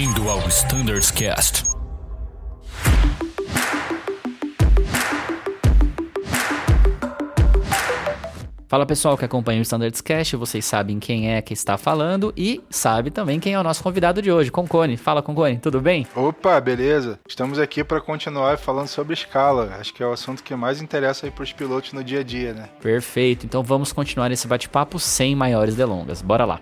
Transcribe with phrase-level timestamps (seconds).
[0.00, 1.62] Bem-vindo ao Standards Cast.
[8.66, 12.62] Fala pessoal que acompanha o Standards Cast, vocês sabem quem é que está falando e
[12.70, 14.96] sabe também quem é o nosso convidado de hoje, Concone.
[14.96, 16.06] Fala Concone, tudo bem?
[16.16, 17.18] Opa, beleza?
[17.28, 19.76] Estamos aqui para continuar falando sobre escala.
[19.78, 22.24] Acho que é o assunto que mais interessa aí para os pilotos no dia a
[22.24, 22.70] dia, né?
[22.80, 23.44] Perfeito.
[23.44, 26.22] Então vamos continuar esse bate-papo sem maiores delongas.
[26.22, 26.58] Bora lá.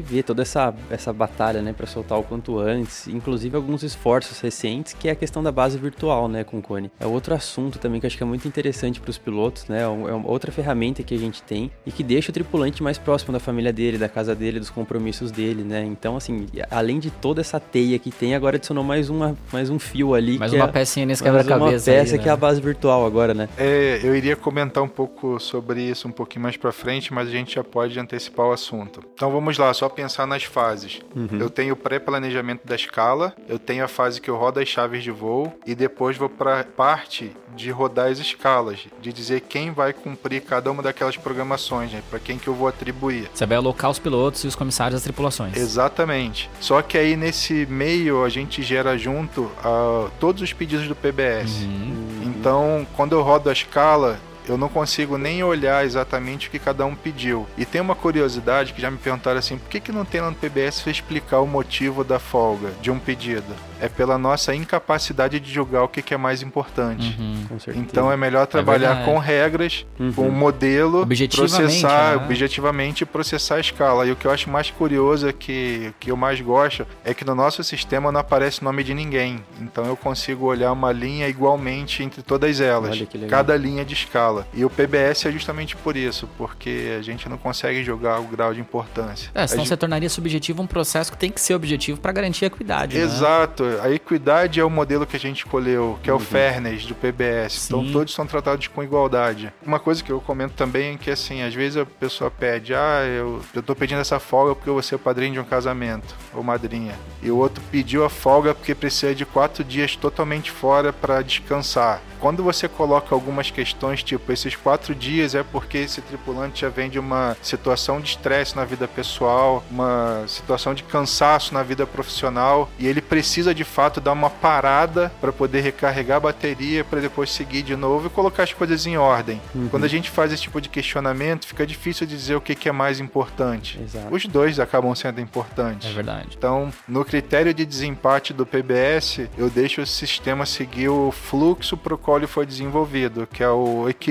[0.00, 4.40] Gente vê toda essa, essa batalha, né, para soltar o quanto antes, inclusive alguns esforços
[4.40, 6.90] recentes, que é a questão da base virtual, né, com o Cone.
[6.98, 9.80] É outro assunto também que eu acho que é muito interessante para os pilotos, né,
[9.80, 12.98] é, é uma outra ferramenta que a gente tem e que deixa o tripulante mais
[12.98, 15.84] próximo da família dele, da casa dele, dos compromissos dele, né.
[15.84, 19.78] Então, assim, além de toda essa teia que tem, agora adicionou mais uma, mais um
[19.78, 20.38] fio ali.
[20.38, 21.64] Mais uma é, pecinha nesse quebra-cabeça.
[21.64, 22.18] Uma peça aí, né?
[22.18, 23.48] que é a base virtual agora, né.
[23.56, 27.30] É, eu iria comentar um pouco sobre isso um pouquinho mais para frente, mas a
[27.30, 29.02] gente já pode antecipar o assunto.
[29.14, 31.00] Então vamos lá, só pensar nas fases.
[31.14, 31.38] Uhum.
[31.38, 35.02] Eu tenho o pré-planejamento da escala, eu tenho a fase que eu rodo as chaves
[35.02, 39.92] de voo e depois vou para parte de rodar as escalas, de dizer quem vai
[39.92, 43.28] cumprir cada uma daquelas programações, né, para quem que eu vou atribuir.
[43.34, 45.56] Você vai alocar os pilotos e os comissários das tripulações.
[45.56, 46.48] Exatamente.
[46.60, 51.62] Só que aí nesse meio a gente gera junto uh, todos os pedidos do PBS.
[51.62, 52.10] Uhum.
[52.26, 54.18] Então, quando eu rodo a escala,
[54.50, 57.46] eu não consigo nem olhar exatamente o que cada um pediu.
[57.56, 60.30] E tem uma curiosidade que já me perguntaram assim: por que, que não tem lá
[60.30, 63.44] no PBS para explicar o motivo da folga de um pedido?
[63.80, 67.16] É pela nossa incapacidade de julgar o que, que é mais importante.
[67.18, 70.12] Uhum, então é melhor trabalhar é com regras, uhum.
[70.12, 72.24] com um modelo, processar né?
[72.24, 74.06] objetivamente processar a escala.
[74.06, 77.24] E o que eu acho mais curioso é que que eu mais gosto é que
[77.24, 79.42] no nosso sistema não aparece nome de ninguém.
[79.60, 84.46] Então eu consigo olhar uma linha igualmente entre todas elas, cada linha de escala escala.
[84.54, 88.54] E o PBS é justamente por isso, porque a gente não consegue jogar o grau
[88.54, 89.30] de importância.
[89.34, 89.68] É, senão gente...
[89.68, 92.96] você tornaria subjetivo um processo que tem que ser objetivo para garantir a equidade.
[92.96, 93.04] Né?
[93.04, 93.64] Exato.
[93.64, 93.80] Né?
[93.82, 96.22] A equidade é o modelo que a gente escolheu, que é o uhum.
[96.22, 97.66] fairness do PBS.
[97.66, 97.88] Então, Sim.
[97.88, 99.52] Então todos são tratados com igualdade.
[99.64, 103.02] Uma coisa que eu comento também é que assim, às vezes a pessoa pede, ah,
[103.04, 106.14] eu, eu tô pedindo essa folga porque eu vou ser o padrinho de um casamento,
[106.34, 106.94] ou madrinha.
[107.22, 112.00] E o outro pediu a folga porque precisa de quatro dias totalmente fora para descansar.
[112.20, 116.90] Quando você coloca algumas questões, tipo, esses quatro dias é porque esse tripulante já vem
[116.90, 122.70] de uma situação de estresse na vida pessoal, uma situação de cansaço na vida profissional,
[122.78, 127.30] e ele precisa de fato dar uma parada para poder recarregar a bateria, para depois
[127.30, 129.40] seguir de novo e colocar as coisas em ordem.
[129.54, 129.68] Uhum.
[129.68, 132.72] Quando a gente faz esse tipo de questionamento, fica difícil dizer o que, que é
[132.72, 133.80] mais importante.
[133.80, 134.14] Exato.
[134.14, 135.90] Os dois acabam sendo importantes.
[135.90, 136.28] É verdade.
[136.36, 142.00] Então, no critério de desempate do PBS, eu deixo o sistema seguir o fluxo pro
[142.00, 144.09] protocolo foi desenvolvido, que é o equilíbrio.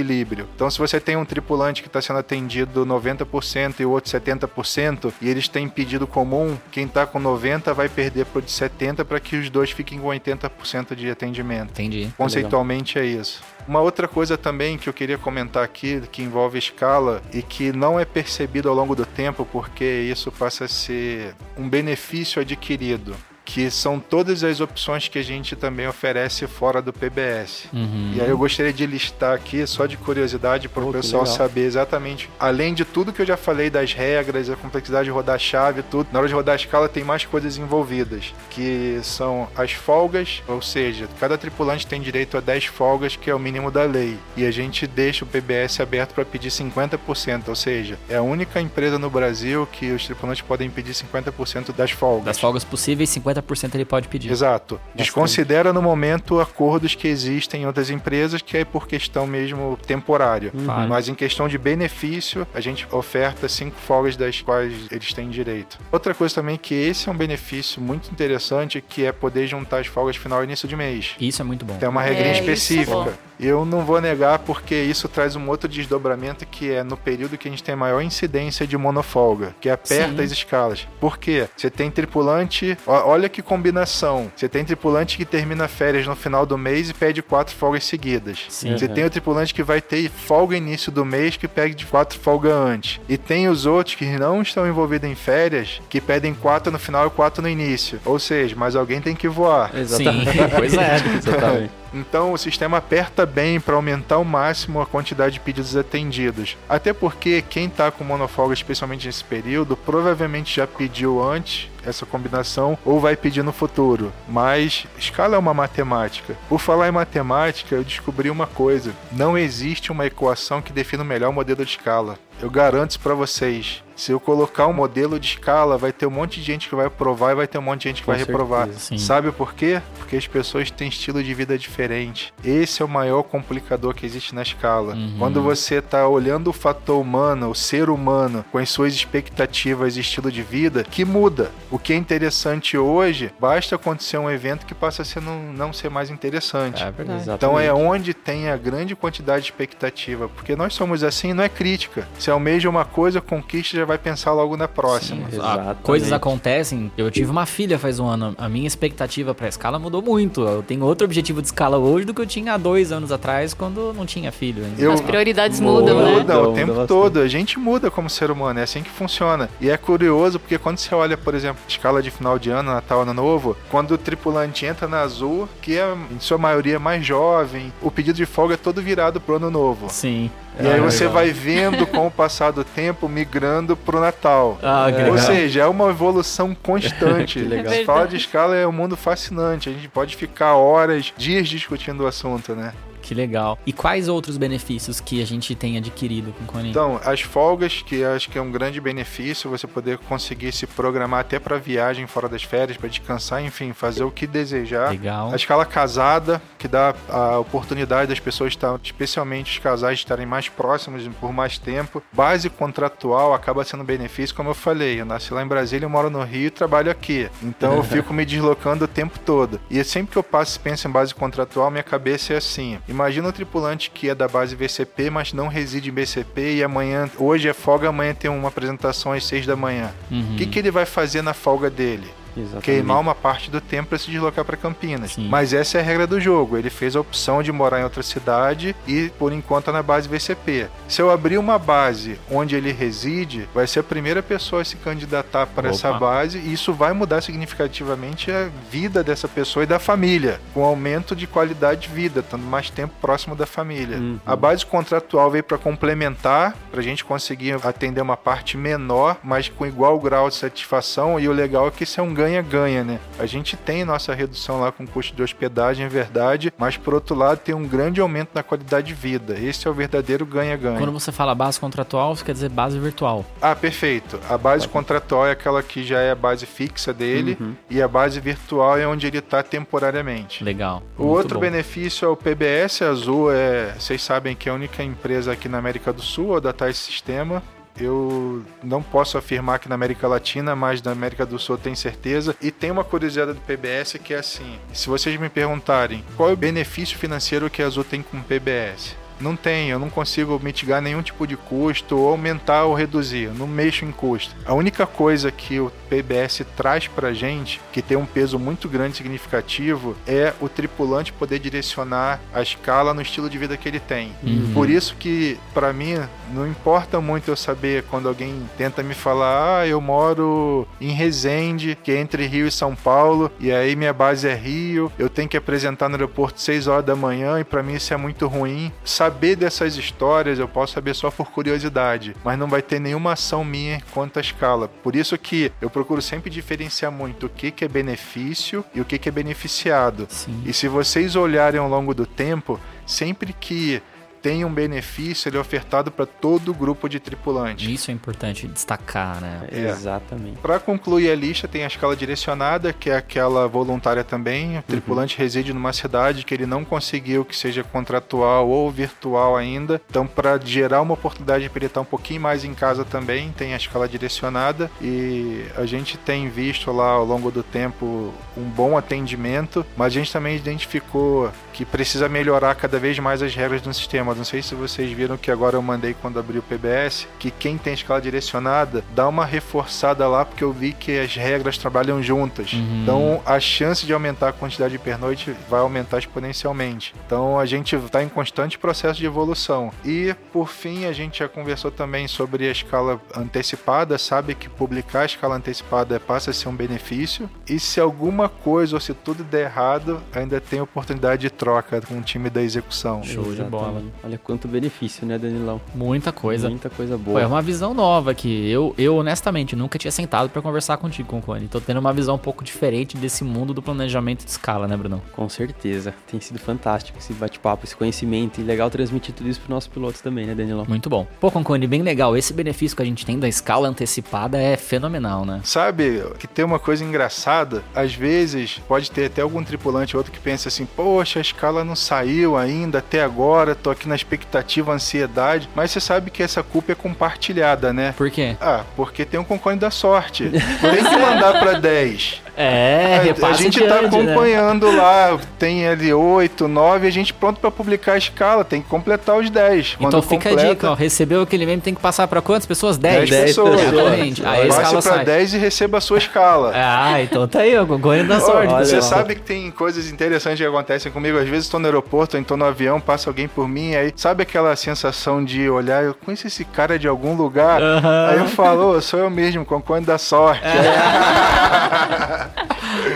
[0.56, 5.14] Então, se você tem um tripulante que está sendo atendido 90% e o outro 70%,
[5.22, 9.04] e eles têm pedido comum, quem está com 90% vai perder para o de 70%
[9.06, 11.72] para que os dois fiquem com 80% de atendimento.
[11.72, 12.10] Entendi.
[12.18, 13.42] Conceitualmente é isso.
[13.68, 18.00] Uma outra coisa também que eu queria comentar aqui, que envolve escala e que não
[18.00, 23.16] é percebido ao longo do tempo, porque isso passa a ser um benefício adquirido
[23.50, 27.66] que são todas as opções que a gente também oferece fora do PBS.
[27.74, 28.14] Uhum.
[28.16, 32.30] E aí eu gostaria de listar aqui, só de curiosidade, para o pessoal saber exatamente,
[32.40, 35.82] além de tudo que eu já falei das regras, a complexidade de rodar a chave,
[35.82, 40.44] tudo, na hora de rodar a escala tem mais coisas envolvidas, que são as folgas,
[40.48, 44.16] ou seja, cada tripulante tem direito a 10 folgas, que é o mínimo da lei.
[44.38, 48.62] E a gente deixa o PBS aberto para pedir 50%, ou seja, é a única
[48.62, 52.26] empresa no Brasil que os tripulantes podem pedir 50% das folgas.
[52.26, 54.32] Das folgas possíveis, 50 50% ele pode pedir.
[54.32, 54.80] Exato.
[54.96, 60.52] Desconsidera no momento acordos que existem em outras empresas, que é por questão mesmo temporária.
[60.54, 60.88] Uhum.
[60.88, 65.80] Mas em questão de benefício, a gente oferta cinco folgas das quais eles têm direito.
[65.92, 69.88] Outra coisa também que esse é um benefício muito interessante, que é poder juntar as
[69.88, 71.16] folgas final e início de mês.
[71.20, 71.78] Isso é muito bom.
[71.78, 73.29] Tem uma regrinha é, específica.
[73.40, 77.38] É eu não vou negar porque isso traz um outro desdobramento que é no período
[77.38, 80.24] que a gente tem maior incidência de monofolga, que aperta Sim.
[80.24, 80.88] as escalas.
[81.00, 81.48] Por quê?
[81.56, 84.32] Você tem tripulante, olha que combinação.
[84.36, 88.46] Você tem tripulante que termina férias no final do mês e pede quatro folgas seguidas.
[88.50, 88.78] Sim.
[88.78, 88.94] Você uhum.
[88.94, 93.00] tem o tripulante que vai ter folga início do mês que pede quatro folga antes.
[93.08, 97.08] E tem os outros que não estão envolvidos em férias que pedem quatro no final
[97.08, 98.00] e quatro no início.
[98.06, 99.76] Ou seja, mas alguém tem que voar.
[99.76, 100.32] Exatamente.
[100.32, 100.96] Sim, pois é.
[101.18, 101.79] Exatamente.
[101.94, 106.58] Então o sistema aperta bem para aumentar ao máximo a quantidade de pedidos atendidos.
[106.68, 112.78] Até porque quem está com monofolga, especialmente nesse período, provavelmente já pediu antes essa combinação
[112.86, 114.12] ou vai pedir no futuro.
[114.28, 116.36] Mas escala é uma matemática.
[116.48, 121.06] Por falar em matemática, eu descobri uma coisa: não existe uma equação que defina o
[121.06, 122.18] melhor modelo de escala.
[122.42, 123.84] Eu garanto isso para vocês.
[124.00, 126.86] Se eu colocar um modelo de escala, vai ter um monte de gente que vai
[126.86, 128.68] aprovar e vai ter um monte de gente que Com vai reprovar.
[128.68, 128.98] certeza, sim.
[128.98, 129.82] Sabe por quê?
[129.98, 132.34] Porque as pessoas têm estilo de vida diferente.
[132.42, 134.94] Esse é o maior complicador que existe na escala.
[134.94, 135.16] Uhum.
[135.20, 140.00] Quando você está olhando o fator humano, o ser humano, com as suas expectativas e
[140.00, 141.52] estilo de vida, que muda.
[141.70, 145.74] O que é interessante hoje, basta acontecer um evento que passa a ser não, não
[145.74, 146.82] ser mais interessante.
[146.82, 147.30] É verdade.
[147.32, 151.50] Então é onde tem a grande quantidade de expectativa, porque nós somos assim, não é
[151.50, 152.08] crítica.
[152.18, 155.28] Se almeja uma coisa, conquista, já vai pensar logo na próxima.
[155.30, 155.70] Sim, Exatamente.
[155.70, 156.92] ah, coisas acontecem.
[156.98, 158.36] Eu tive uma filha faz um ano.
[158.38, 160.42] A minha expectativa pra escala mudou muito.
[160.42, 163.54] Eu tenho outro objetivo de escala hoje do que eu tinha há dois anos atrás,
[163.54, 164.64] quando não tinha filho.
[164.78, 166.12] Eu- As prioridades mudam, Muda, né?
[166.20, 166.88] Muda Muda o tempo bastante.
[166.88, 167.20] todo.
[167.20, 169.50] A gente muda como ser humano, é assim que funciona.
[169.60, 173.02] E é curioso porque quando você olha, por exemplo, escala de final de ano, Natal,
[173.02, 177.72] Ano Novo, quando o tripulante entra na Azul, que é em sua maioria mais jovem,
[177.82, 179.88] o pedido de folga é todo virado pro Ano Novo.
[179.90, 180.30] Sim.
[180.60, 181.14] E aí Ah, você legal.
[181.14, 184.60] vai vendo com o passar do tempo migrando pro Natal.
[184.62, 185.26] Ah, que Ou legal.
[185.26, 187.40] seja, é uma evolução constante.
[187.40, 187.72] Legal.
[187.72, 188.10] É verdade.
[188.10, 189.70] de escala é um mundo fascinante.
[189.70, 192.74] A gente pode ficar horas, dias discutindo o assunto, né?
[193.10, 193.58] Que legal.
[193.66, 196.70] E quais outros benefícios que a gente tem adquirido com o Conin?
[196.70, 201.22] Então, as folgas, que acho que é um grande benefício, você poder conseguir se programar
[201.22, 204.92] até para viagem fora das férias, para descansar, enfim, fazer o que desejar.
[204.92, 205.32] Legal.
[205.34, 210.48] A escala casada, que dá a oportunidade das pessoas estar, especialmente os casais, estarem mais
[210.48, 212.04] próximos por mais tempo.
[212.14, 215.02] Base contratual acaba sendo um benefício, como eu falei.
[215.02, 217.28] Eu nasci lá em Brasília, eu moro no Rio e trabalho aqui.
[217.42, 219.60] Então eu fico me deslocando o tempo todo.
[219.68, 222.78] E sempre que eu passo e penso em base contratual, minha cabeça é assim.
[222.88, 227.10] Imagina um tripulante que é da base VCP, mas não reside em BCP e amanhã,
[227.18, 229.92] hoje é folga, amanhã tem uma apresentação às seis da manhã.
[230.12, 230.34] Uhum.
[230.34, 232.19] O que, que ele vai fazer na folga dele?
[232.36, 232.66] Exatamente.
[232.66, 235.14] queimar uma parte do tempo para se deslocar para Campinas.
[235.14, 235.28] Sim.
[235.30, 236.58] Mas essa é a regra do jogo.
[236.58, 240.08] Ele fez a opção de morar em outra cidade e, por enquanto, tá na base
[240.08, 240.68] VCP.
[240.88, 244.78] Se eu abrir uma base onde ele reside, vai ser a primeira pessoa a se
[244.78, 245.76] candidatar para Opa.
[245.76, 250.64] essa base e isso vai mudar significativamente a vida dessa pessoa e da família, com
[250.64, 253.98] aumento de qualidade de vida, estando mais tempo próximo da família.
[253.98, 254.20] Uhum.
[254.26, 259.50] A base contratual veio para complementar, para a gente conseguir atender uma parte menor, mas
[259.50, 261.20] com igual grau de satisfação.
[261.20, 263.00] E o legal é que isso é um ganha-ganha, né?
[263.18, 266.94] A gente tem nossa redução lá com o custo de hospedagem, é verdade, mas por
[266.94, 269.38] outro lado tem um grande aumento na qualidade de vida.
[269.40, 270.78] Esse é o verdadeiro ganha-ganha.
[270.78, 273.26] Quando você fala base contratual, você quer dizer base virtual.
[273.42, 274.20] Ah, perfeito.
[274.30, 277.56] A base contratual é aquela que já é a base fixa dele Uhum.
[277.70, 280.44] e a base virtual é onde ele está temporariamente.
[280.44, 280.84] Legal.
[280.98, 281.42] O Muito outro bom.
[281.42, 285.58] benefício é o PBS Azul, é, vocês sabem que é a única empresa aqui na
[285.58, 287.42] América do Sul a adotar esse sistema.
[287.80, 291.76] Eu não posso afirmar que na América Latina, mas na América do Sul eu tenho
[291.76, 292.36] certeza.
[292.42, 296.34] E tem uma curiosidade do PBS que é assim: se vocês me perguntarem qual é
[296.34, 300.40] o benefício financeiro que a Azul tem com o PBS, não tem, eu não consigo
[300.42, 304.36] mitigar nenhum tipo de custo ou aumentar ou reduzir, eu não mexo em custo.
[304.46, 308.94] A única coisa que o PBS traz pra gente, que tem um peso muito grande
[308.94, 313.80] e significativo, é o tripulante poder direcionar a escala no estilo de vida que ele
[313.80, 314.12] tem.
[314.24, 314.52] Uhum.
[314.54, 316.00] Por isso que, pra mim,
[316.34, 321.78] não importa muito eu saber quando alguém tenta me falar, ah, eu moro em Resende,
[321.84, 325.28] que é entre Rio e São Paulo, e aí minha base é Rio, eu tenho
[325.30, 328.72] que apresentar no aeroporto 6 horas da manhã, e pra mim isso é muito ruim.
[329.10, 333.44] Saber dessas histórias eu posso saber só por curiosidade, mas não vai ter nenhuma ação
[333.44, 334.68] minha quanto à escala.
[334.68, 338.86] Por isso que eu procuro sempre diferenciar muito o que, que é benefício e o
[338.86, 340.06] que, que é beneficiado.
[340.12, 340.44] Sim.
[340.46, 343.82] E se vocês olharem ao longo do tempo, sempre que
[344.22, 347.70] tem um benefício, ele é ofertado para todo o grupo de tripulantes.
[347.70, 349.48] Isso é importante destacar, né?
[349.52, 349.70] É.
[349.70, 350.38] Exatamente.
[350.40, 354.58] Para concluir a lista, tem a escala direcionada, que é aquela voluntária também.
[354.60, 359.82] O tripulante reside numa cidade que ele não conseguiu que seja contratual ou virtual ainda.
[359.90, 363.54] Então, para gerar uma oportunidade para ele estar um pouquinho mais em casa também, tem
[363.54, 364.70] a escala direcionada.
[364.82, 369.90] E a gente tem visto lá ao longo do tempo um bom atendimento, mas a
[370.00, 374.16] gente também identificou que precisa melhorar cada vez mais as regras do sistema.
[374.16, 377.58] não sei se vocês viram que agora eu mandei quando abri o PBS, que quem
[377.58, 382.54] tem escala direcionada dá uma reforçada lá, porque eu vi que as regras trabalham juntas.
[382.54, 382.82] Uhum.
[382.84, 386.94] Então a chance de aumentar a quantidade de pernoite vai aumentar exponencialmente.
[387.06, 389.72] Então a gente está em constante processo de evolução.
[389.84, 395.02] E por fim, a gente já conversou também sobre a escala antecipada, sabe que publicar
[395.02, 397.30] a escala antecipada passa a ser um benefício.
[397.48, 401.98] E se alguma coisa ou se tudo der errado, ainda tem oportunidade de troca com
[401.98, 403.02] o time da execução.
[403.02, 403.44] Show Exatamente.
[403.44, 403.84] de bola.
[404.04, 405.62] Olha quanto benefício, né, Danilão?
[405.74, 406.50] Muita coisa.
[406.50, 407.22] Muita coisa boa.
[407.22, 411.20] Foi uma visão nova que eu, eu honestamente nunca tinha sentado para conversar contigo, com
[411.20, 411.48] o Cone.
[411.48, 415.02] Tô tendo uma visão um pouco diferente desse mundo do planejamento de escala, né, Bruno?
[415.14, 415.94] Com certeza.
[416.12, 420.02] Tem sido fantástico esse bate-papo, esse conhecimento e legal transmitir tudo isso para nossos pilotos
[420.02, 420.66] também, né, Danilão?
[420.68, 421.08] Muito bom.
[421.22, 422.18] Pô, Concone, bem legal.
[422.18, 425.40] Esse benefício que a gente tem da escala antecipada é fenomenal, né?
[425.46, 427.64] Sabe que tem uma coisa engraçada?
[427.74, 431.76] Às vezes pode ter até algum tripulante ou outro que pensa assim: poxa, escala não
[431.76, 435.50] saiu ainda até agora, tô aqui na expectativa, ansiedade.
[435.56, 437.94] Mas você sabe que essa culpa é compartilhada, né?
[437.98, 438.36] Por quê?
[438.42, 440.30] Ah, porque tem um concone da sorte.
[440.62, 442.22] tem que mandar para 10.
[442.42, 443.88] É, a, a gente está né?
[443.90, 444.78] acompanhando né?
[444.78, 449.18] lá, tem ali 8, 9, a gente pronto para publicar a escala, tem que completar
[449.18, 449.76] os 10.
[449.78, 452.78] Então fica completa, a dica, ó, recebeu aquele meme, tem que passar para quantas pessoas?
[452.78, 453.10] 10.
[453.10, 453.62] 10 pessoas.
[453.62, 454.26] Exatamente.
[454.26, 456.54] Aí Passe para 10 e receba a sua escala.
[456.56, 458.54] Ah, então tá aí, ó, ganho da sorte.
[458.54, 462.18] Olha, você sabe que tem coisas interessantes que acontecem comigo, às vezes estou no aeroporto,
[462.18, 466.28] estou no avião, passa alguém por mim, aí sabe aquela sensação de olhar, eu conheço
[466.28, 468.10] esse cara de algum lugar, uh -huh.
[468.12, 470.46] aí eu falo, oh, sou eu mesmo, concordo da sorte.
[470.46, 472.29] É.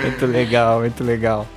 [0.01, 1.47] muito legal, muito legal.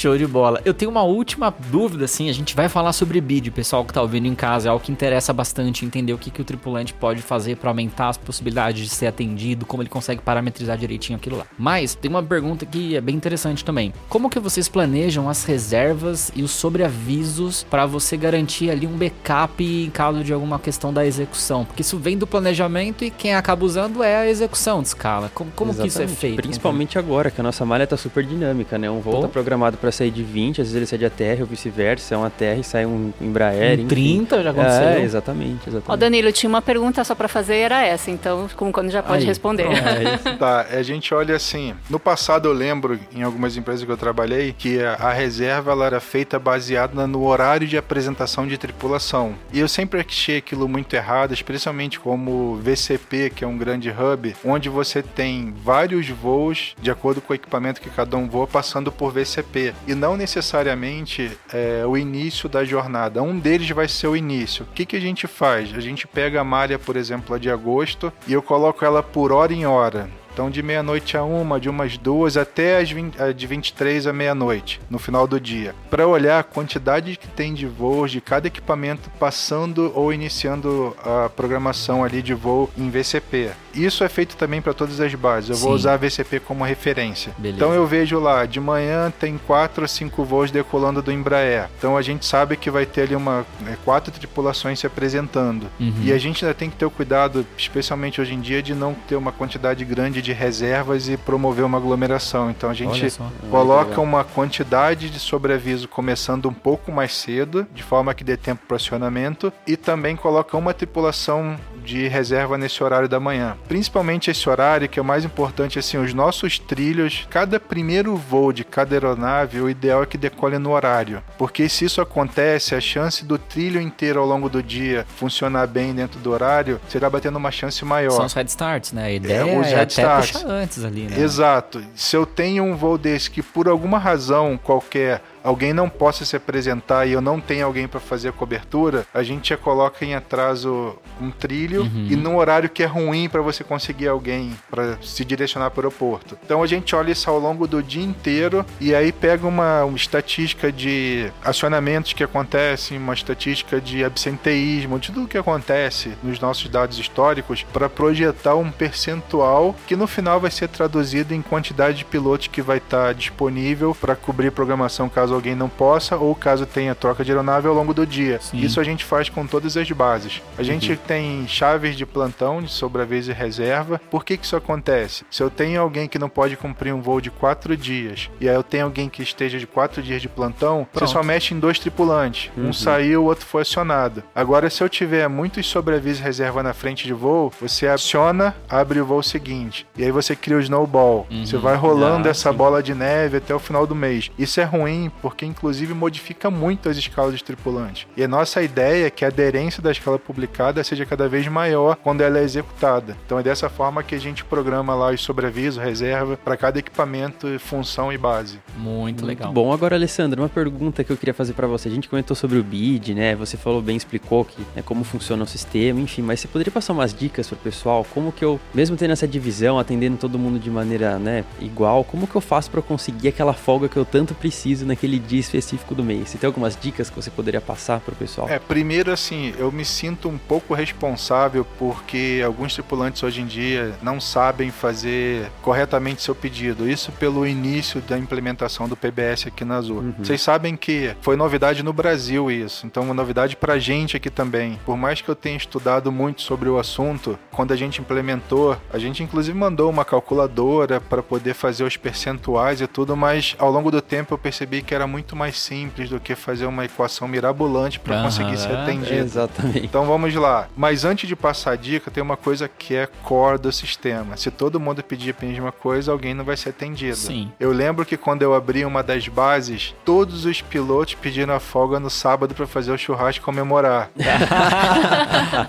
[0.00, 0.62] Show de bola.
[0.64, 4.00] Eu tenho uma última dúvida, assim, a gente vai falar sobre bid, pessoal que tá
[4.00, 7.20] ouvindo em casa, é algo que interessa bastante entender o que, que o tripulante pode
[7.20, 11.44] fazer para aumentar as possibilidades de ser atendido, como ele consegue parametrizar direitinho aquilo lá.
[11.58, 13.92] Mas tem uma pergunta que é bem interessante também.
[14.08, 19.62] Como que vocês planejam as reservas e os sobreavisos para você garantir ali um backup
[19.62, 21.66] em caso de alguma questão da execução?
[21.66, 25.30] Porque isso vem do planejamento e quem acaba usando é a execução de escala.
[25.34, 26.36] Como, como que isso é feito?
[26.36, 28.90] Principalmente agora, que a nossa malha tá super dinâmica, né?
[28.90, 31.40] Um voo tá programado para para sair de 20, às vezes ele sai de ATR
[31.40, 33.80] ou vice-versa, é um ATR e sai um Embraer.
[33.80, 34.88] Um 30 já aconteceu?
[34.88, 35.84] É, exatamente, exatamente.
[35.90, 39.22] Ó, Danilo, tinha uma pergunta só para fazer, era essa, então como quando já pode
[39.22, 39.66] Aí, responder.
[39.66, 43.96] É tá, a gente olha assim, no passado eu lembro, em algumas empresas que eu
[43.96, 49.34] trabalhei, que a, a reserva ela era feita baseada no horário de apresentação de tripulação.
[49.52, 54.36] E eu sempre achei aquilo muito errado, especialmente como VCP, que é um grande hub,
[54.44, 58.92] onde você tem vários voos de acordo com o equipamento que cada um voa, passando
[58.92, 63.22] por VCP e não necessariamente é, o início da jornada.
[63.22, 64.64] Um deles vai ser o início.
[64.64, 65.74] O que, que a gente faz?
[65.74, 69.32] A gente pega a malha, por exemplo, a de agosto, e eu coloco ela por
[69.32, 70.08] hora em hora.
[70.32, 74.80] Então, de meia-noite a uma, de umas duas até as 20, de 23 a meia-noite,
[74.88, 79.10] no final do dia, para olhar a quantidade que tem de voos de cada equipamento
[79.18, 83.50] passando ou iniciando a programação ali de voo em VCP.
[83.74, 85.50] Isso é feito também para todas as bases.
[85.50, 85.64] Eu Sim.
[85.64, 87.32] vou usar a VCP como referência.
[87.38, 87.56] Beleza.
[87.56, 91.68] Então eu vejo lá, de manhã tem quatro ou cinco voos decolando do Embraer.
[91.78, 95.66] Então a gente sabe que vai ter ali uma é, quatro tripulações se apresentando.
[95.78, 95.92] Uhum.
[96.02, 98.94] E a gente ainda tem que ter o cuidado, especialmente hoje em dia, de não
[98.94, 102.50] ter uma quantidade grande de reservas e promover uma aglomeração.
[102.50, 103.12] Então a gente
[103.50, 108.62] coloca uma quantidade de sobreaviso começando um pouco mais cedo, de forma que dê tempo
[108.66, 113.56] para acionamento, e também coloca uma tripulação de reserva nesse horário da manhã.
[113.66, 118.52] Principalmente esse horário que é o mais importante, assim, os nossos trilhos, cada primeiro voo
[118.52, 122.80] de cada aeronave, o ideal é que decole no horário, porque se isso acontece, a
[122.80, 127.36] chance do trilho inteiro ao longo do dia funcionar bem dentro do horário, será batendo
[127.36, 128.12] uma chance maior.
[128.12, 129.04] São os head starts, né?
[129.04, 130.32] A ideia é, os é até starts.
[130.32, 131.20] puxar antes ali, né?
[131.20, 131.82] Exato.
[131.94, 136.36] Se eu tenho um voo desse que por alguma razão qualquer alguém não possa se
[136.36, 140.14] apresentar e eu não tenho alguém para fazer a cobertura, a gente já coloca em
[140.14, 142.06] atraso um trilho uhum.
[142.10, 145.84] e num horário que é ruim para você conseguir alguém para se direcionar para o
[145.84, 146.38] aeroporto.
[146.44, 149.96] Então a gente olha isso ao longo do dia inteiro e aí pega uma, uma
[149.96, 156.68] estatística de acionamentos que acontecem, uma estatística de absenteísmo, de tudo que acontece nos nossos
[156.68, 162.04] dados históricos para projetar um percentual que no final vai ser traduzido em quantidade de
[162.04, 166.34] pilotos que vai estar tá disponível para cobrir programação caso caso alguém não possa ou
[166.34, 168.40] caso tenha troca de aeronave ao longo do dia.
[168.40, 168.58] Sim.
[168.58, 170.42] Isso a gente faz com todas as bases.
[170.58, 174.00] A gente tem chaves de plantão, de sobreaviso e reserva.
[174.10, 175.24] Por que, que isso acontece?
[175.30, 178.54] Se eu tenho alguém que não pode cumprir um voo de quatro dias e aí
[178.54, 181.06] eu tenho alguém que esteja de quatro dias de plantão, Pronto.
[181.06, 182.50] você só mexe em dois tripulantes.
[182.56, 184.22] Um saiu, o outro foi acionado.
[184.34, 189.00] Agora, se eu tiver muitos sobreaviso e reserva na frente de voo, você aciona, abre
[189.00, 189.86] o voo seguinte.
[189.96, 191.26] E aí você cria o snowball.
[191.44, 192.56] Você vai rolando Ah, essa sim.
[192.56, 194.30] bola de neve até o final do mês.
[194.38, 198.06] Isso é ruim porque, inclusive, modifica muito as escalas de tripulante.
[198.16, 201.96] E a nossa ideia é que a aderência da escala publicada seja cada vez maior
[201.96, 203.16] quando ela é executada.
[203.24, 207.58] Então é dessa forma que a gente programa lá os sobreaviso, reserva, para cada equipamento,
[207.58, 208.58] função e base.
[208.76, 209.52] Muito legal.
[209.52, 209.72] Muito bom.
[209.72, 211.88] Agora, Alessandro, uma pergunta que eu queria fazer pra você.
[211.88, 213.36] A gente comentou sobre o BID, né?
[213.36, 216.22] Você falou bem, explicou que, né, como funciona o sistema, enfim.
[216.22, 218.06] Mas você poderia passar umas dicas pro pessoal?
[218.12, 222.26] Como que eu, mesmo tendo essa divisão, atendendo todo mundo de maneira, né, igual, como
[222.26, 226.04] que eu faço pra conseguir aquela folga que eu tanto preciso naquele dia específico do
[226.04, 226.30] mês?
[226.30, 228.48] Você tem algumas dicas que você poderia passar pro pessoal?
[228.48, 233.94] É, primeiro assim, eu me sinto um pouco responsável porque alguns tripulantes hoje em dia
[234.02, 236.88] não sabem fazer corretamente seu pedido.
[236.88, 240.14] Isso pelo início da implementação do PBS aqui na Azul.
[240.18, 244.78] Vocês sabem que foi novidade no Brasil isso, então uma novidade pra gente aqui também.
[244.84, 248.98] Por mais que eu tenha estudado muito sobre o assunto, quando a gente implementou, a
[248.98, 253.90] gente inclusive mandou uma calculadora para poder fazer os percentuais e tudo, mas ao longo
[253.90, 257.98] do tempo eu percebi que era muito mais simples do que fazer uma equação mirabolante
[257.98, 259.14] para Aham, conseguir ser atendido.
[259.14, 259.84] Exatamente.
[259.84, 260.68] Então vamos lá.
[260.76, 264.36] Mas antes de passar a dica, tem uma coisa que é core do sistema.
[264.36, 267.16] Se todo mundo pedir a mesma coisa, alguém não vai ser atendido.
[267.16, 267.50] Sim.
[267.58, 272.00] Eu lembro que quando eu abri uma das bases, todos os pilotos pediram a folga
[272.00, 274.10] no sábado para fazer o churrasco e comemorar.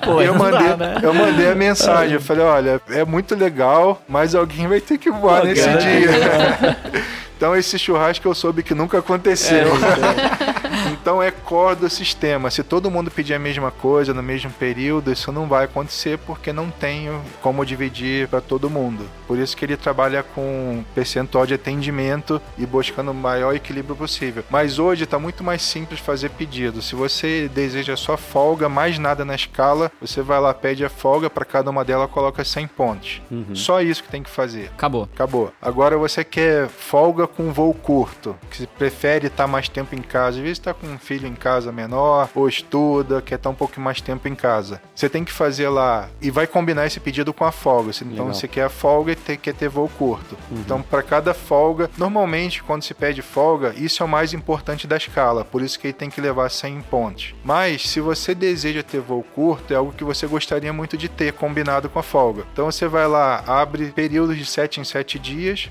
[0.03, 0.95] Pô, eu não dá, mandei, né?
[1.01, 5.09] eu mandei a mensagem, eu falei, olha, é muito legal, mas alguém vai ter que
[5.09, 5.77] voar Pô, nesse cara.
[5.79, 6.77] dia.
[7.41, 9.65] então esse churrasco eu soube que nunca aconteceu.
[11.01, 12.51] Então é core do sistema.
[12.51, 16.53] Se todo mundo pedir a mesma coisa no mesmo período, isso não vai acontecer porque
[16.53, 19.03] não tenho como dividir para todo mundo.
[19.27, 24.43] Por isso que ele trabalha com percentual de atendimento e buscando o maior equilíbrio possível.
[24.47, 26.83] Mas hoje está muito mais simples fazer pedido.
[26.83, 31.31] Se você deseja só folga, mais nada na escala, você vai lá, pede a folga,
[31.31, 33.21] para cada uma delas coloca 100 pontos.
[33.55, 34.67] Só isso que tem que fazer.
[34.67, 35.09] Acabou.
[35.13, 35.51] Acabou.
[35.59, 40.37] Agora você quer folga com voo curto, que você prefere estar mais tempo em casa.
[40.37, 43.79] Às vezes está com um filho em casa menor, ou estuda, quer estar um pouco
[43.79, 44.81] mais tempo em casa.
[44.93, 47.91] Você tem que fazer lá e vai combinar esse pedido com a folga.
[47.91, 48.33] Então Legal.
[48.33, 50.37] você quer a folga e ter, quer ter voo curto.
[50.51, 54.97] Então para cada folga, normalmente quando se pede folga, isso é o mais importante da
[54.97, 57.33] escala, por isso que ele tem que levar 100 pontos.
[57.43, 61.33] Mas se você deseja ter voo curto, é algo que você gostaria muito de ter
[61.33, 62.45] combinado com a folga.
[62.53, 65.69] Então você vai lá, abre períodos de 7 em 7 dias,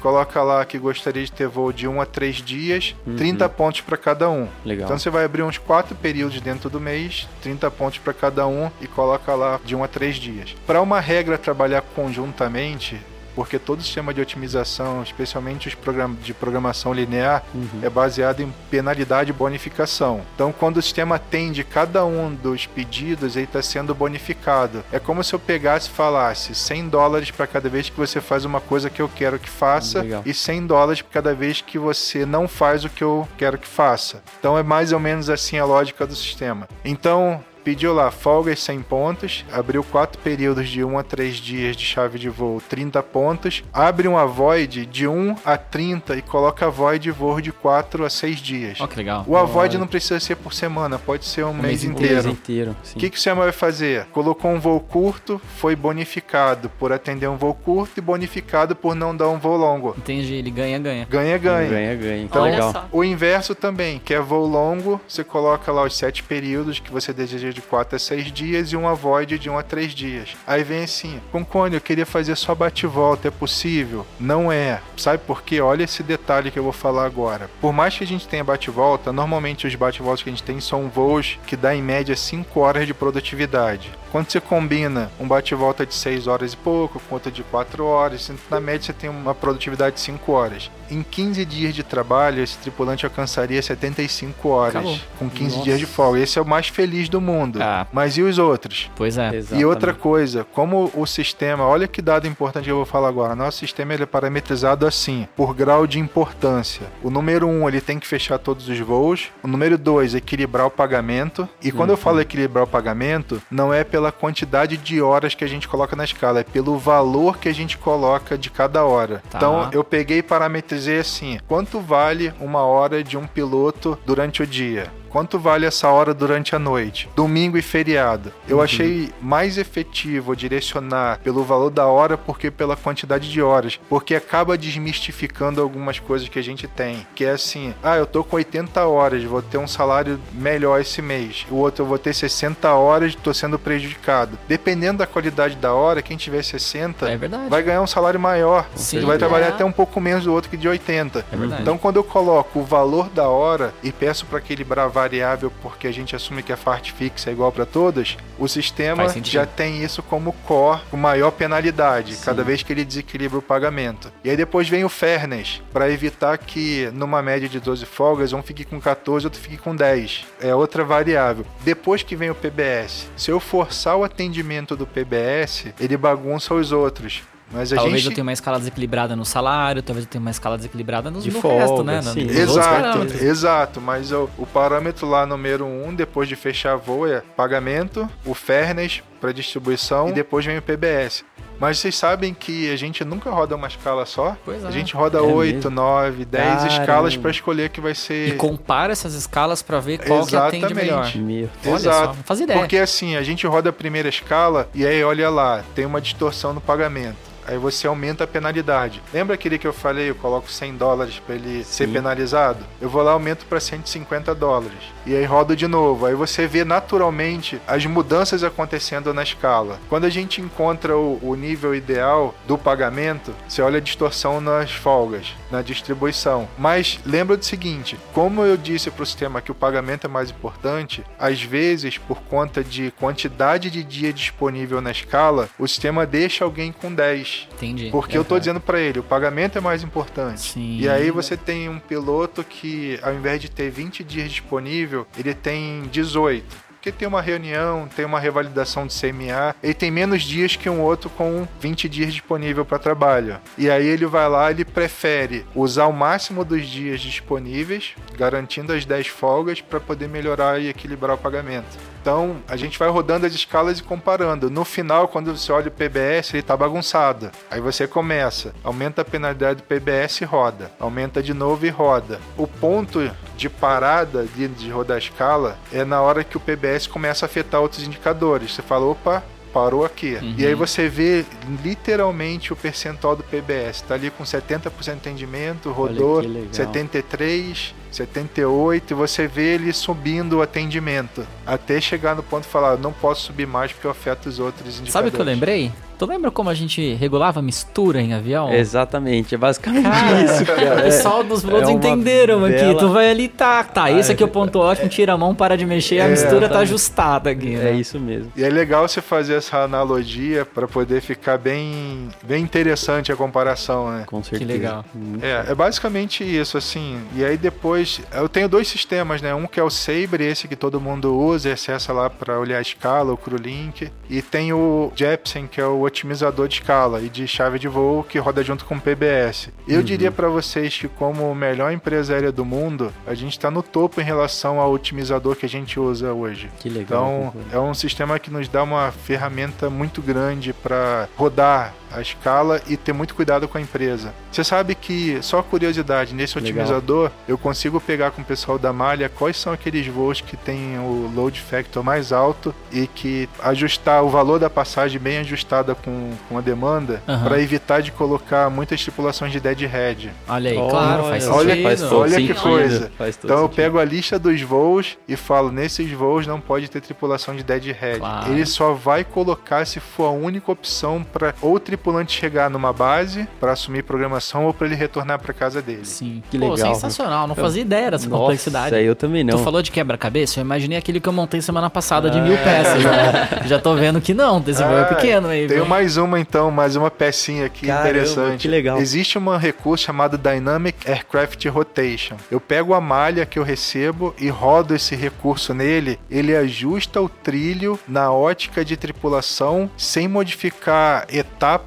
[0.00, 3.96] coloca lá que gostaria de ter voo de 1 a 3 dias, 30 pontos para
[3.96, 4.48] cada um.
[4.64, 4.86] Legal.
[4.86, 8.70] Então você vai abrir uns 4 períodos dentro do mês, 30 pontos para cada um
[8.80, 10.56] e coloca lá de 1 a 3 dias.
[10.66, 13.00] Para uma regra trabalhar conjuntamente,
[13.38, 17.44] porque todo sistema de otimização, especialmente os programas de programação linear,
[17.80, 20.22] é baseado em penalidade e bonificação.
[20.34, 24.82] Então, quando o sistema atende cada um dos pedidos, ele está sendo bonificado.
[24.90, 28.44] É como se eu pegasse e falasse 100 dólares para cada vez que você faz
[28.44, 30.22] uma coisa que eu quero que faça Legal.
[30.26, 33.68] e 100 dólares por cada vez que você não faz o que eu quero que
[33.68, 34.20] faça.
[34.40, 36.68] Então, é mais ou menos assim a lógica do sistema.
[36.84, 41.84] Então, Pediu lá folgas 100 pontos, abriu quatro períodos de 1 a 3 dias de
[41.84, 46.70] chave de voo 30 pontos, abre uma void de 1 a 30 e coloca a
[46.70, 48.78] void de voo de 4 a 6 dias.
[48.80, 49.24] Ó, que legal.
[49.26, 52.14] O avoid não precisa ser por semana, pode ser um, mês, mês O inteiro.
[52.14, 52.76] mês inteiro.
[52.94, 54.06] O que, que o sistema vai fazer?
[54.06, 59.14] Colocou um voo curto, foi bonificado por atender um voo curto e bonificado por não
[59.16, 59.94] dar um voo longo.
[59.98, 61.06] Entendi, ele ganha, ganha.
[61.08, 61.68] Ganha, ganha.
[61.68, 62.22] Ganha, ganha.
[62.22, 62.72] Então, Olha legal.
[62.72, 62.88] só.
[62.92, 67.12] O inverso também, que é voo longo, você coloca lá os sete períodos que você
[67.12, 70.36] deseja de 4 a 6 dias e um avoid de 1 a 3 dias.
[70.46, 74.06] Aí vem assim, Concone, eu queria fazer só bate-volta, é possível?
[74.18, 74.80] Não é.
[74.96, 75.60] Sabe por quê?
[75.60, 77.50] Olha esse detalhe que eu vou falar agora.
[77.60, 80.88] Por mais que a gente tenha bate-volta, normalmente os bate-voltas que a gente tem são
[80.88, 83.90] voos que dá em média 5 horas de produtividade.
[84.10, 88.30] Quando você combina um bate-volta de 6 horas e pouco, com outro de 4 horas,
[88.50, 90.70] na média você tem uma produtividade de 5 horas.
[90.90, 94.98] Em 15 dias de trabalho, esse tripulante alcançaria 75 horas, Acabou.
[95.18, 95.64] com 15 Nossa.
[95.64, 96.20] dias de folga.
[96.20, 97.37] Esse é o mais feliz do mundo.
[97.38, 97.60] Mundo.
[97.62, 97.86] Ah.
[97.92, 98.90] Mas e os outros?
[98.96, 99.30] Pois é.
[99.52, 103.34] E outra coisa, como o sistema, olha que dado importante que eu vou falar agora.
[103.34, 106.86] Nosso sistema ele é parametrizado assim, por grau de importância.
[107.02, 109.28] O número 1, um, ele tem que fechar todos os voos.
[109.42, 111.48] O número 2, equilibrar o pagamento.
[111.62, 112.00] E quando eu Uhum.
[112.02, 116.04] falo equilibrar o pagamento, não é pela quantidade de horas que a gente coloca na
[116.04, 119.22] escala, é pelo valor que a gente coloca de cada hora.
[119.30, 119.38] Tá.
[119.38, 124.46] Então, eu peguei e parametrizei assim: quanto vale uma hora de um piloto durante o
[124.46, 124.90] dia?
[125.08, 127.08] Quanto vale essa hora durante a noite?
[127.16, 128.32] Domingo e feriado.
[128.48, 133.80] Eu achei mais efetivo direcionar pelo valor da hora porque pela quantidade de horas.
[133.88, 137.06] Porque acaba desmistificando algumas coisas que a gente tem.
[137.14, 141.00] Que é assim, ah, eu tô com 80 horas, vou ter um salário melhor esse
[141.00, 141.46] mês.
[141.50, 144.38] O outro eu vou ter 60 horas, tô sendo prejudicado.
[144.48, 147.16] Dependendo da qualidade da hora, quem tiver 60 É
[147.48, 148.66] vai ganhar um salário maior.
[148.74, 149.00] Sim.
[149.00, 149.48] Vai trabalhar É.
[149.50, 151.24] até um pouco menos do outro que de 80.
[151.32, 151.62] É verdade.
[151.62, 155.86] Então, quando eu coloco o valor da hora e peço para equilibrar a variável, porque
[155.86, 159.84] a gente assume que a parte fixa é igual para todas, o sistema já tem
[159.84, 162.24] isso como core, com maior penalidade, Sim.
[162.24, 164.12] cada vez que ele desequilibra o pagamento.
[164.24, 168.42] E aí depois vem o fairness, para evitar que numa média de 12 folgas, um
[168.42, 170.26] fique com 14, outro fique com 10.
[170.40, 171.46] É outra variável.
[171.62, 176.72] Depois que vem o PBS, se eu forçar o atendimento do PBS, ele bagunça os
[176.72, 177.22] outros.
[177.50, 180.30] Mas a Talvez gente eu tenha uma escala desequilibrada no salário, talvez eu tenha uma
[180.30, 182.02] escala desequilibrada no, De no folga, resto, né?
[182.02, 182.24] Sim.
[182.24, 183.80] nos Exato, exato.
[183.80, 189.02] Mas o, o parâmetro lá número um, depois de fechar voo, é pagamento, o fairness
[189.20, 191.24] para distribuição e depois vem o PBS.
[191.58, 194.36] Mas vocês sabem que a gente nunca roda uma escala só?
[194.44, 194.68] Pois é.
[194.68, 195.70] A gente roda É 8, mesmo?
[195.70, 196.68] 9, 10 Caramba.
[196.68, 198.28] escalas para escolher que vai ser.
[198.28, 200.74] E compara essas escalas pra ver qual que atende Exatamente.
[200.74, 201.16] melhor.
[201.16, 201.48] Meu.
[201.66, 202.16] Olha Exato.
[202.16, 202.60] só, fazia ideia.
[202.60, 206.52] Porque assim, a gente roda a primeira escala e aí olha lá, tem uma distorção
[206.52, 207.27] no pagamento.
[207.48, 209.02] Aí você aumenta a penalidade.
[209.10, 211.94] Lembra aquele que eu falei, eu coloco 100 dólares para ele ser Sim.
[211.94, 212.62] penalizado?
[212.78, 214.78] Eu vou lá aumento para 150 dólares.
[215.06, 216.04] E aí rodo de novo.
[216.04, 219.80] Aí você vê naturalmente as mudanças acontecendo na escala.
[219.88, 224.72] Quando a gente encontra o, o nível ideal do pagamento, você olha a distorção nas
[224.72, 226.46] folgas, na distribuição.
[226.58, 230.30] Mas lembra do seguinte, como eu disse para o sistema que o pagamento é mais
[230.30, 236.44] importante, às vezes por conta de quantidade de dia disponível na escala, o sistema deixa
[236.44, 237.37] alguém com 10.
[237.52, 237.90] Entendi.
[237.90, 238.40] Porque eu tô Uhum.
[238.40, 240.40] dizendo para ele, o pagamento é mais importante.
[240.40, 240.78] Sim.
[240.80, 245.34] E aí você tem um piloto que, ao invés de ter 20 dias disponível, ele
[245.34, 246.44] tem 18.
[246.78, 250.80] Porque tem uma reunião, tem uma revalidação de CMA, ele tem menos dias que um
[250.80, 253.40] outro com 20 dias disponível para trabalho.
[253.58, 258.84] E aí ele vai lá, ele prefere usar o máximo dos dias disponíveis, garantindo as
[258.84, 261.76] 10 folgas para poder melhorar e equilibrar o pagamento.
[262.00, 264.48] Então, a gente vai rodando as escalas e comparando.
[264.48, 267.30] No final, quando você olha o PBS, ele tá bagunçado.
[267.50, 270.70] Aí você começa, aumenta a penalidade do PBS e roda.
[270.78, 272.20] Aumenta de novo e roda.
[272.36, 276.88] O ponto de parada de, de rodar a escala é na hora que o PBS
[276.88, 278.52] começa a afetar outros indicadores.
[278.52, 279.22] Você fala, opa,
[279.52, 280.18] parou aqui.
[280.20, 280.34] Uhum.
[280.36, 281.24] E aí você vê
[281.62, 283.82] literalmente o percentual do PBS.
[283.82, 286.52] Tá ali com 70% de atendimento, rodou Olha que legal.
[286.52, 287.74] 73,
[288.06, 291.26] 78, e você vê ele subindo o atendimento.
[291.46, 294.66] Até chegar no ponto de falar, não posso subir mais porque eu afeto os outros
[294.80, 294.92] indicadores.
[294.92, 295.72] Sabe o que eu lembrei?
[295.98, 298.54] Tu lembra como a gente regulava a mistura em avião?
[298.54, 300.82] Exatamente, é basicamente Cara, isso, o cara.
[300.82, 302.54] pessoal dos pilotos é entenderam aqui.
[302.54, 303.90] bela- Tu vai ali, tá, tá.
[303.90, 306.08] Esse Ah, aqui é o ponto ótimo, tira a mão, para de mexer, a É,
[306.10, 307.70] mistura tá ajustada aqui, né?
[307.70, 308.30] É isso mesmo.
[308.36, 313.90] E é legal você fazer essa analogia para poder ficar bem, bem interessante a comparação,
[313.90, 314.04] né?
[314.06, 314.52] Com certeza.
[314.52, 314.84] legal.
[314.94, 317.00] Muito É, é basicamente isso, assim.
[317.16, 319.34] E aí depois, eu tenho dois sistemas, né?
[319.34, 322.58] Um que é o Sabre, esse que todo mundo usa, e acessa lá para olhar
[322.58, 323.90] a escala, o CrewLink.
[324.08, 328.02] E tem o Jepsen, que é o otimizador de escala e de chave de voo,
[328.02, 329.50] que roda junto com o PBS.
[329.66, 333.62] Eu diria para vocês que como melhor empresa aérea do mundo, a gente está no
[333.62, 336.50] topo em relação ao otimizador que a gente usa hoje.
[336.58, 337.32] Que legal.
[337.34, 342.60] Então, é um sistema que nos dá uma ferramenta muito grande para rodar a escala
[342.68, 344.12] e ter muito cuidado com a empresa.
[344.30, 346.50] Você sabe que, só curiosidade, nesse Legal.
[346.64, 350.78] otimizador eu consigo pegar com o pessoal da malha quais são aqueles voos que tem
[350.78, 356.10] o load factor mais alto e que ajustar o valor da passagem bem ajustada com,
[356.28, 357.24] com a demanda Aham.
[357.24, 360.10] para evitar de colocar muitas tripulações de deadhead.
[360.28, 361.62] Olha aí, claro, faz Olha, sentido.
[361.64, 362.92] faz todo olha que sentido, coisa.
[362.98, 363.56] faz todo Então eu sentido.
[363.56, 367.98] pego a lista dos voos e falo, nesses voos não pode ter tripulação de deadhead.
[367.98, 368.30] Claro.
[368.32, 373.26] Ele só vai colocar se for a única opção para ou tripulante chegar numa base
[373.40, 375.84] para assumir programação ou para ele retornar para casa dele.
[375.84, 376.22] Sim.
[376.30, 376.74] Que Pô, legal.
[376.74, 377.26] sensacional.
[377.28, 378.76] Não fazia ideia dessa Nossa, complexidade.
[378.76, 379.38] eu também não.
[379.38, 380.40] Tu falou de quebra-cabeça?
[380.40, 382.82] Eu imaginei aquele que eu montei semana passada de mil peças.
[382.84, 383.42] né?
[383.46, 385.46] Já tô vendo que não, esse é Ah, pequeno aí.
[385.46, 385.66] Tem viu?
[385.66, 388.42] mais uma então, mais uma pecinha aqui Caramba, interessante.
[388.42, 388.78] que legal.
[388.78, 392.16] Existe um recurso chamado Dynamic Aircraft Rotation.
[392.30, 397.08] Eu pego a malha que eu recebo e rodo esse recurso nele, ele ajusta o
[397.08, 401.06] trilho na ótica de tripulação sem modificar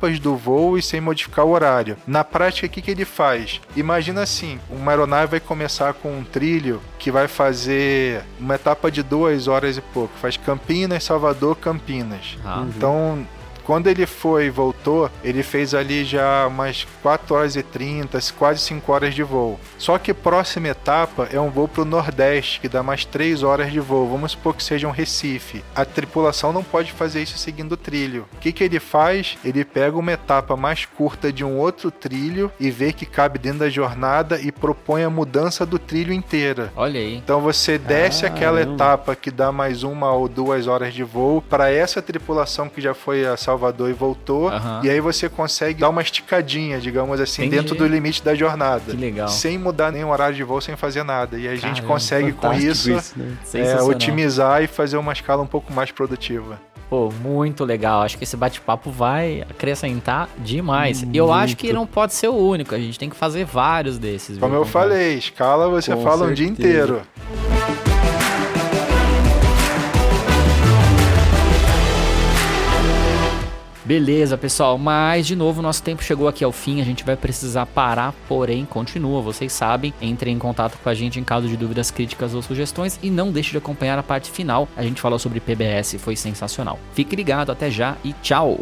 [0.01, 1.95] etapas do voo e sem modificar o horário.
[2.07, 3.61] Na prática, o que, que ele faz?
[3.75, 9.03] Imagina assim, uma aeronave vai começar com um trilho que vai fazer uma etapa de
[9.03, 10.13] duas horas e pouco.
[10.19, 12.37] Faz Campinas, Salvador, Campinas.
[12.43, 12.65] Ah.
[12.67, 13.25] Então,
[13.63, 18.59] quando ele foi e voltou, ele fez ali já umas 4 horas e 30, quase
[18.61, 19.59] 5 horas de voo.
[19.77, 23.71] Só que próxima etapa é um voo para o Nordeste, que dá mais 3 horas
[23.71, 24.09] de voo.
[24.09, 25.63] Vamos supor que seja um Recife.
[25.75, 28.25] A tripulação não pode fazer isso seguindo o trilho.
[28.33, 29.37] O que, que ele faz?
[29.43, 33.59] Ele pega uma etapa mais curta de um outro trilho e vê que cabe dentro
[33.59, 36.71] da jornada e propõe a mudança do trilho inteira.
[36.75, 37.15] Olha aí.
[37.15, 38.75] Então você desce aquela Caramba.
[38.75, 42.93] etapa que dá mais uma ou duas horas de voo para essa tripulação que já
[42.93, 44.49] foi a Salvador e voltou.
[44.49, 44.81] Aham.
[44.83, 47.61] E aí você consegue dar uma esticadinha, digamos assim, Entendi.
[47.61, 48.91] dentro do limite da jornada.
[48.91, 49.27] Que legal.
[49.27, 51.37] Sem mudar nenhum horário de voo, sem fazer nada.
[51.37, 53.37] E a gente Caramba, consegue com Fantástico isso, né?
[53.53, 56.59] é, otimizar e fazer uma escala um pouco mais produtiva.
[56.89, 58.01] Pô, muito legal.
[58.01, 61.03] Acho que esse bate-papo vai acrescentar demais.
[61.03, 62.75] E eu acho que não pode ser o único.
[62.75, 64.37] A gente tem que fazer vários desses.
[64.37, 64.61] Como viu?
[64.61, 66.69] eu falei, escala você Com fala um dia certeza.
[66.69, 67.01] inteiro.
[73.91, 74.77] Beleza, pessoal.
[74.77, 76.79] Mas, de novo, nosso tempo chegou aqui ao fim.
[76.79, 79.21] A gente vai precisar parar, porém, continua.
[79.21, 79.93] Vocês sabem.
[80.01, 82.97] Entrem em contato com a gente em caso de dúvidas, críticas ou sugestões.
[83.03, 84.65] E não deixe de acompanhar a parte final.
[84.77, 86.79] A gente falou sobre PBS, foi sensacional.
[86.93, 88.61] Fique ligado, até já e tchau!